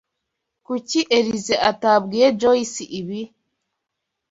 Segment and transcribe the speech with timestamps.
[0.65, 3.21] Kuki Elyse atabwiye Joyce ibi?